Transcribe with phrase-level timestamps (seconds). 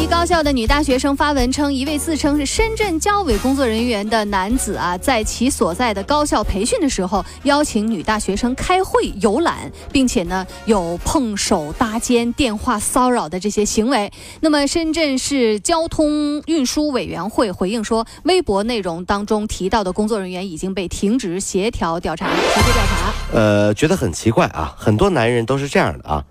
[0.00, 14.08] 一高校的女大学生发文称，一位自称是深圳交委工作人员的男子啊，在其所在的高校培训的时候，邀请女大学生开会游览，并且呢有碰手搭肩、电话骚扰的这些行为。
[14.40, 23.36] 那么，深圳市交通运输委员会回应说，微博内容当中提到的工作人员已经被停职，协调调查，协助调查。
[23.36, 26.24] 呃，觉得很奇怪啊，很多男人都是这样的啊。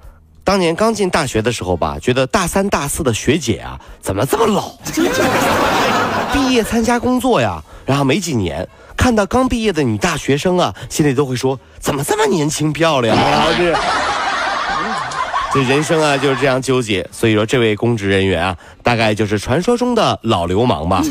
[0.48, 4.72] 当年刚进大学的时候吧，觉得大三大四的学姐啊，怎么这么老？
[6.32, 8.66] 毕业参加工作呀，然后没几年，
[8.96, 13.44] 看到刚毕业的女大学生啊，心里都会说，怎么这么年轻漂亮啊？
[15.54, 17.06] 这人生啊就是这样纠结。
[17.12, 21.02] 所以说，这位公职人员啊，大概就是传说中的老流氓吧。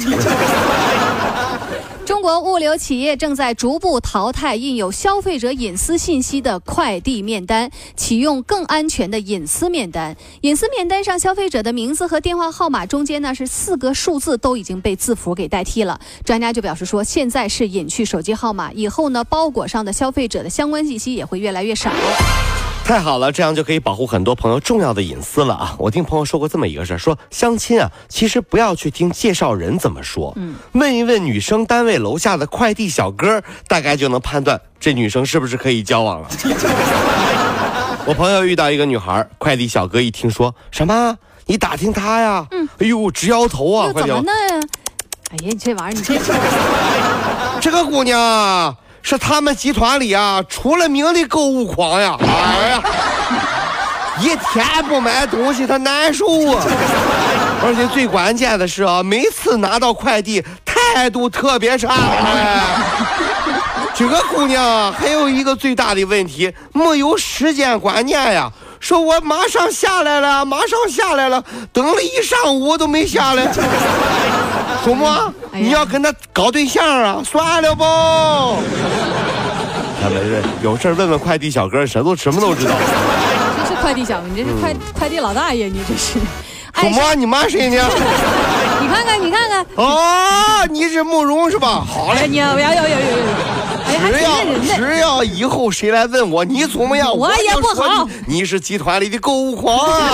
[2.27, 10.13] 国物流企业正在逐步淘汰印有消费者隐私信息的快递面单，启用更安全的隐私面单。
[10.41, 16.01] 隐私面单上，消费者的名字和电话号码中间呢是四个数字，都已经被字符给代替了。
[16.25, 21.93] 专家就表示说，现在是隐去手机号码，以后呢，包裹上的消费者的相关信息也会越来越少。
[22.87, 25.75] 太好了，这样就可以保护很多朋友重要的隐私了啊！
[25.77, 30.33] 我听朋友说过这么一个事儿，说相亲啊，其实不要去听介绍人怎么说，
[30.71, 36.29] 问一问女生单位楼下的快递小哥，大概就能判断这女生是不是可以交往了。
[38.07, 44.33] 我朋友遇到一个女孩，快递小哥一听说什么你打听她呀，嗯，哎呦直摇头啊，快递怎么呢？
[45.31, 46.19] 哎呀，你这玩意儿你
[47.61, 48.77] 这个姑娘。
[49.09, 52.17] 是他们集团里啊，出了名的购物狂呀！
[52.27, 52.83] 哎呀，
[54.19, 56.65] 一天不买东西他难受啊！
[57.63, 61.89] 而且最关键的是啊，每次拿到快递态度特别差。
[61.95, 62.61] 哎，
[63.95, 68.51] 这个姑娘还有一个最大的问题，没有时间观念呀！
[68.81, 73.53] 说我马上下来了，马上下来了，等了一上午都没下来。
[74.87, 75.05] 祖母，
[75.53, 77.21] 你要跟他搞对象啊？
[77.25, 77.83] 算了不，
[80.01, 82.71] 他们是有事问问快递小哥，什都什么都知道。
[83.69, 86.21] 这是快递小哥，你这是快快递老大爷，你这是。
[86.81, 87.83] 祖 母，你骂谁呢？
[88.81, 89.67] 你看看，你看看。
[89.75, 91.85] 哦，你是慕容是吧？
[91.85, 94.09] 好嘞，你要要要要要。
[94.09, 97.11] 只要只要以后谁来问我，你怎么样？
[97.13, 98.07] 我也不好。
[98.29, 100.11] 你是集团里的购物狂啊！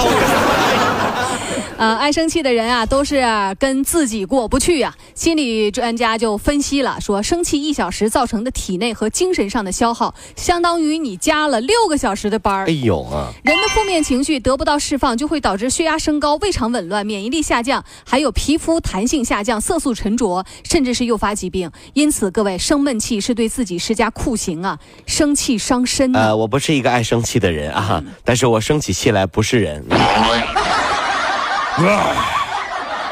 [1.82, 3.24] 呃，爱生气的人啊，都是
[3.58, 4.94] 跟自己过不去呀。
[5.16, 12.66] 心理专家就分析了，说生气一小时造成的体内和精神上的消耗，相当于你加了六个小时的班儿。
[12.66, 13.32] 哎呦啊！
[13.42, 21.68] 人的负面情绪得不到释放，就会导致血压升高、胃肠紊乱、免疫力下降，还有皮肤弹性下降、色素沉着，甚至是诱发疾病。
[21.94, 24.78] 因此，各位生闷气是对自己施加酷刑啊！
[25.06, 26.12] 生气伤身。
[26.14, 29.84] 呃，我不是一个爱生气的人啊，但是我生起气来不是人。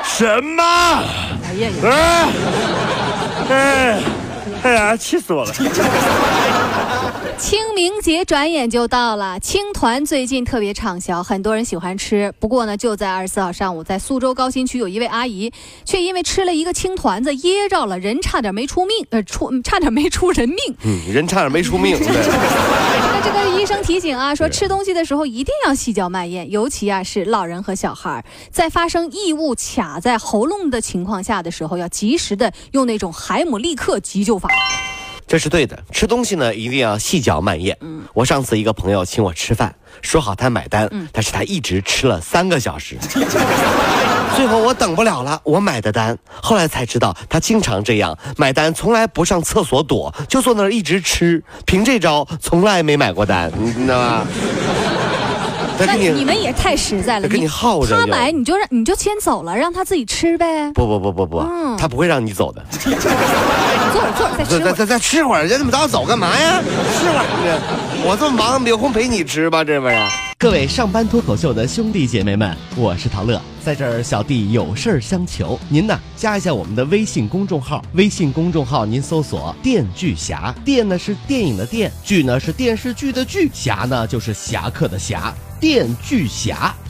[0.04, 0.62] 什么？
[0.62, 1.70] 哎呀！
[3.48, 4.02] 哎
[4.62, 4.96] 哎呀！
[4.96, 5.50] 气死我了！
[7.38, 12.30] 清明节转眼就到了，青团最近特别畅销，很多人喜欢吃。
[12.38, 15.50] 不过呢，就在二十四号上午，在苏州高新区有一位阿姨，
[15.86, 20.58] 却因为吃了一个青团子噎着了，人差点没出命，呃，出差点没出人命。
[20.84, 21.96] 嗯，人差点没出命。
[23.22, 34.48] 这个医生提醒啊，说吃东西的时候一定要细嚼慢咽，尤其啊是老人和小孩，在发生异物卡在喉咙的情况下的时候，要及时的用那种海姆立克急救法。
[35.30, 37.76] 这是对的，吃东西呢一定要细嚼慢咽。
[37.82, 42.96] 嗯，我上次一个朋友请我吃饭，说好他买单，但是他一直吃了三个小时，
[44.34, 46.18] 最后我等不了了，我买的单。
[46.42, 54.26] 后来才知道他经常这样，买单从来不上厕所躲，就坐那儿一直吃，凭这招从来没买过单，你知道吗？
[55.86, 57.96] 那你们你们也太实在了，跟你耗着。
[58.00, 60.72] 他买你就让你就先走了，让他自己吃呗。
[60.72, 62.66] 不不不不不，他不会让你走的。
[63.92, 66.62] 坐坐，再再再再吃会儿，你那么早走干嘛呀？
[66.62, 69.96] 吃会儿这，我这么忙，没空陪你吃吧，这不是？
[70.38, 86.74] 各位上班脱口秀的兄弟姐妹们，我是陶乐，在这儿小弟有事儿相求，您呢加一下我们的微信公众号，微信公众号您搜索“电锯侠”，电呢是电影的电，剧呢是电视剧的剧，侠呢就是侠客的侠，电锯侠。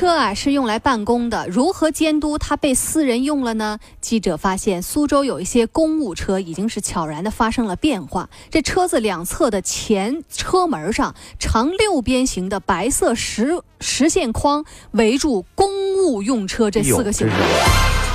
[0.00, 3.78] 车啊是用来办公的，如何监督它被私人用了呢？
[4.00, 8.30] 记者发现，苏州有一些公务车已经是悄然的发生了变化。
[8.48, 15.68] 这车子两侧的前车门上，长六边形的白色实实线框围住“公
[16.02, 17.26] 务用车”这四个字。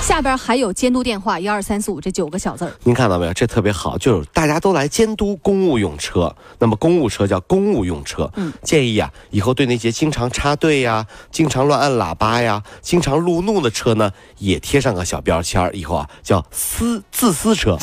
[0.05, 3.33] 下边还有监督电话一二三四五这九个小字儿，您看到没有？
[3.33, 6.31] 这特别好，就是大家都来监督公务用车。
[6.59, 15.71] 那么公务车叫公务用车，嗯，建议啊，以后对那些经常插队呀、经常乱按喇叭呀、经常路怒的车呢，也贴上个小标签儿。
[15.73, 17.75] 以后啊，叫私自私车。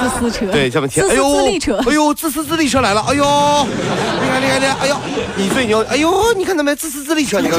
[0.00, 1.02] 自私车对，这么贴。
[1.02, 4.96] 自私力车，哎呦，自私自利车来了，哎呦，厉害厉害厉害，哎呦，
[5.36, 6.74] 你最牛，哎呦，你看到没？
[6.74, 7.58] 自私自利车，你看，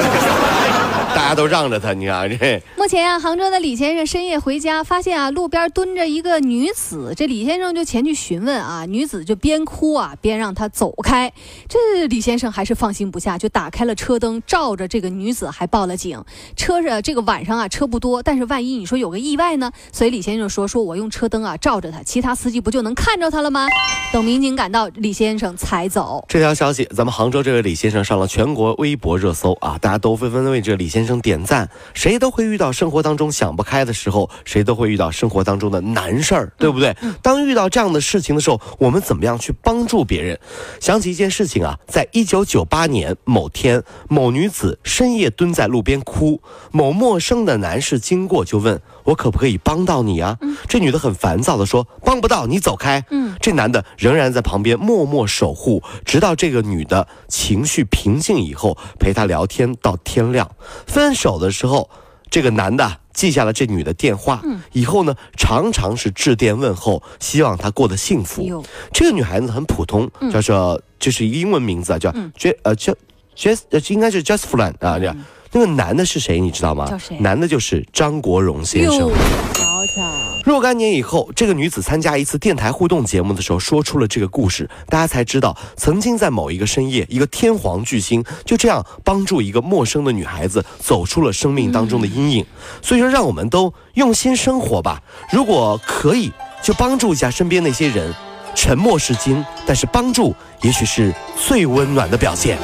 [1.13, 2.61] 大家都让着他，你看这。
[2.75, 11.31] 目前啊，杭州的李先生深夜回家，发现啊，路边蹲着一个女子，这李先生就前去询问啊，女子就边哭啊边让他走开，
[11.69, 16.23] 这李先生还是放心不下，就打开了车灯照着这个女子，还报了警。
[16.55, 19.69] 车是这个晚上啊，车不多，但是万一你说有个意外呢？
[19.91, 22.30] 所以李先生说，说我用车灯啊照着他，其他。
[22.35, 23.65] 司机不就能看着他了吗？
[24.11, 26.23] 等民警赶到，李先生才走。
[26.27, 29.77] 这条消息，咱们杭州这位李先生上了全国微博热搜啊！
[29.79, 31.69] 大家都纷纷为这李先生点赞。
[31.93, 36.95] 谁都会遇到生活当中想不开的时候，谁都会遇到生活当中的难事儿，对不对？
[37.21, 40.37] 当遇到这样的事情的时候，我们怎么样去帮助别人？
[40.81, 46.41] 想起一件事情啊，在一九九八年某天，某女子深夜蹲在路边哭，
[46.71, 50.37] 某陌生的男士经过就问我可不可以帮到你啊？
[50.67, 60.49] 这女的很烦躁的说：“帮。”不到你走开，嗯，这男的仍然在旁边默默守护，直到这个女的情绪平静以后，陪她聊天到天亮。
[60.85, 61.89] 分手的时候，
[62.29, 68.63] 这个男的记下了这女的电话，嗯，以后呢，常常是致电问候，希望她过得幸福。
[68.93, 72.93] 这个女孩子很普通，叫做就是英文名字啊，叫 J 呃叫
[73.35, 75.17] J 呃应该是 Just f l n 啊这样。
[75.53, 76.39] 那个男的是谁？
[76.39, 76.89] 你知道吗？
[77.19, 79.01] 男的就是张国荣先生。
[79.09, 80.01] 好巧，
[80.45, 92.45] 若干年以后，这个女子参加一次电台互动节目的时候，说出了这个故事，大家才知道，曾经在某一个深夜，一个天皇巨星就这样帮助一个陌生的女孩子走出了生命当中的阴影。
[92.81, 95.01] 所以说，让我们都用心生活吧。
[95.31, 96.31] 如果可以，
[96.63, 98.13] 就帮助一下身边那些人。
[98.53, 102.57] 沉默是金，但是帮助也许是最温暖的表现。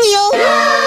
[0.00, 0.77] 你哦。